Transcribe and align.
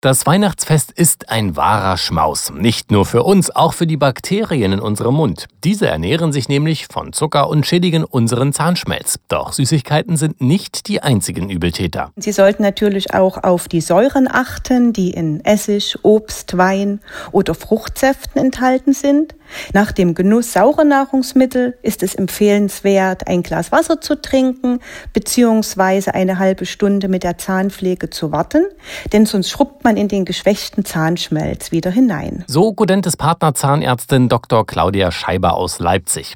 Das 0.00 0.26
Weihnachtsfest 0.26 0.92
ist 0.92 1.28
ein 1.28 1.56
wahrer 1.56 1.96
Schmaus. 1.96 2.52
Nicht 2.54 2.92
nur 2.92 3.04
für 3.04 3.24
uns, 3.24 3.50
auch 3.50 3.72
für 3.72 3.84
die 3.84 3.96
Bakterien 3.96 4.72
in 4.72 4.78
unserem 4.78 5.16
Mund. 5.16 5.48
Diese 5.64 5.88
ernähren 5.88 6.30
sich 6.32 6.48
nämlich 6.48 6.86
von 6.86 7.12
Zucker 7.12 7.48
und 7.48 7.66
schädigen 7.66 8.04
unseren 8.04 8.52
Zahnschmelz. 8.52 9.18
Doch 9.26 9.52
Süßigkeiten 9.52 10.16
sind 10.16 10.40
nicht 10.40 10.86
die 10.86 11.02
einzigen 11.02 11.50
Übeltäter. 11.50 12.12
Sie 12.14 12.30
sollten 12.30 12.62
natürlich 12.62 13.12
auch 13.12 13.42
auf 13.42 13.66
die 13.66 13.80
Säuren 13.80 14.28
achten, 14.30 14.92
die 14.92 15.10
in 15.10 15.44
Essig, 15.44 15.98
Obst, 16.04 16.56
Wein 16.56 17.00
oder 17.32 17.56
Fruchtsäften 17.56 18.40
enthalten 18.40 18.92
sind. 18.92 19.34
Nach 19.72 19.90
dem 19.90 20.14
Genuss 20.14 20.52
saurer 20.52 20.84
Nahrungsmittel 20.84 21.76
ist 21.82 22.04
es 22.04 22.14
empfehlenswert, 22.14 23.26
ein 23.26 23.42
Glas 23.42 23.72
Wasser 23.72 24.00
zu 24.00 24.20
trinken 24.20 24.78
bzw. 25.12 26.10
eine 26.12 26.38
halbe 26.38 26.66
Stunde 26.66 27.08
mit 27.08 27.24
der 27.24 27.38
Zahnpflege 27.38 28.10
zu 28.10 28.30
warten, 28.30 28.64
denn 29.12 29.26
sonst 29.26 29.50
schrubbt 29.50 29.84
man 29.84 29.87
in 29.96 30.08
den 30.08 30.24
geschwächten 30.24 30.84
Zahnschmelz 30.84 31.72
wieder 31.72 31.90
hinein. 31.90 32.44
So 32.46 32.72
Gudentes 32.72 33.16
Partnerzahnärztin 33.16 34.28
Dr. 34.28 34.66
Claudia 34.66 35.10
Scheiber 35.10 35.54
aus 35.54 35.78
Leipzig. 35.78 36.34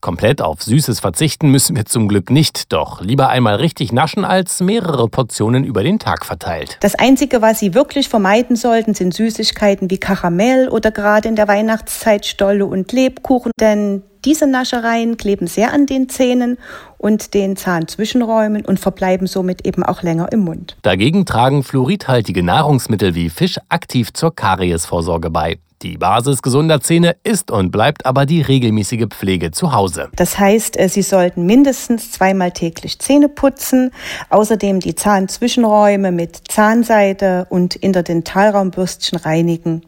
Komplett 0.00 0.40
auf 0.40 0.62
Süßes 0.62 1.00
verzichten 1.00 1.50
müssen 1.50 1.76
wir 1.76 1.84
zum 1.84 2.08
Glück 2.08 2.30
nicht, 2.30 2.72
doch 2.72 3.00
lieber 3.00 3.28
einmal 3.28 3.56
richtig 3.56 3.92
naschen 3.92 4.24
als 4.24 4.60
mehrere 4.60 5.08
Portionen 5.08 5.64
über 5.64 5.82
den 5.82 5.98
Tag 5.98 6.24
verteilt. 6.24 6.78
Das 6.80 6.94
Einzige, 6.94 7.42
was 7.42 7.58
Sie 7.58 7.74
wirklich 7.74 8.08
vermeiden 8.08 8.56
sollten, 8.56 8.94
sind 8.94 9.14
Süßigkeiten 9.14 9.90
wie 9.90 9.98
Karamell 9.98 10.68
oder 10.68 10.90
gerade 10.90 11.28
in 11.28 11.36
der 11.36 11.48
Weihnachtszeit 11.48 12.24
Knolle 12.36 12.66
und 12.66 12.92
Lebkuchen, 12.92 13.52
denn 13.60 14.02
diese 14.24 14.46
Naschereien 14.46 15.16
kleben 15.16 15.46
sehr 15.46 15.72
an 15.72 15.86
den 15.86 16.08
Zähnen 16.08 16.58
und 16.98 17.34
den 17.34 17.56
Zahnzwischenräumen 17.56 18.64
und 18.64 18.80
verbleiben 18.80 19.26
somit 19.26 19.66
eben 19.66 19.82
auch 19.82 20.02
länger 20.02 20.32
im 20.32 20.40
Mund. 20.40 20.76
Dagegen 20.82 21.26
tragen 21.26 21.62
fluoridhaltige 21.62 22.42
Nahrungsmittel 22.42 23.14
wie 23.14 23.30
Fisch 23.30 23.58
aktiv 23.68 24.12
zur 24.12 24.34
Kariesvorsorge 24.34 25.30
bei. 25.30 25.58
Die 25.84 25.98
Basis 25.98 26.40
gesunder 26.40 26.80
Zähne 26.80 27.14
ist 27.24 27.50
und 27.50 27.70
bleibt 27.70 28.06
aber 28.06 28.24
die 28.24 28.40
regelmäßige 28.40 29.04
Pflege 29.10 29.50
zu 29.50 29.72
Hause. 29.72 30.08
Das 30.16 30.38
heißt, 30.38 30.80
äh, 30.80 30.88
Sie 30.88 31.02
sollten 31.02 31.44
mindestens 31.44 32.10
zweimal 32.10 32.52
täglich 32.52 32.98
Zähne 33.00 33.28
putzen, 33.28 33.90
außerdem 34.30 34.80
die 34.80 34.94
Zahnzwischenräume 34.94 36.10
mit 36.10 36.40
Zahnseide 36.48 37.46
und 37.50 37.76
Interdentalraumbürstchen 37.76 39.18
reinigen. 39.18 39.82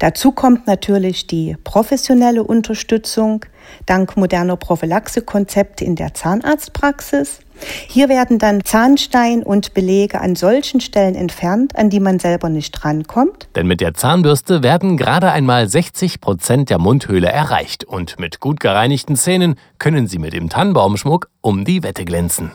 Dazu 0.00 0.32
kommt 0.32 0.66
natürlich 0.66 1.28
die 1.28 1.56
professionelle 1.62 2.42
Unterstützung 2.42 3.44
dank 3.86 4.16
moderner 4.16 4.56
Prophylaxekonzepte 4.56 5.84
in 5.84 5.94
der 5.94 6.12
Zahnarztpraxis. 6.12 7.38
Hier 7.88 8.08
werden 8.08 8.38
dann 8.38 8.64
Zahnstein 8.64 9.42
und 9.42 9.74
Belege 9.74 10.20
an 10.20 10.36
solchen 10.36 10.80
Stellen 10.80 11.14
entfernt, 11.14 11.76
an 11.76 11.90
die 11.90 12.00
man 12.00 12.18
selber 12.18 12.48
nicht 12.48 12.84
rankommt. 12.84 13.48
Denn 13.54 13.66
mit 13.66 13.80
der 13.80 13.94
Zahnbürste 13.94 14.62
werden 14.62 14.96
gerade 14.96 15.30
einmal 15.30 15.68
60 15.68 16.20
Prozent 16.20 16.70
der 16.70 16.78
Mundhöhle 16.78 17.28
erreicht 17.28 17.84
und 17.84 18.18
mit 18.18 18.40
gut 18.40 18.60
gereinigten 18.60 19.16
Zähnen 19.16 19.56
können 19.78 20.06
Sie 20.06 20.18
mit 20.18 20.32
dem 20.32 20.48
Tannenbaumschmuck 20.48 21.28
um 21.40 21.64
die 21.64 21.82
Wette 21.82 22.04
glänzen. 22.04 22.50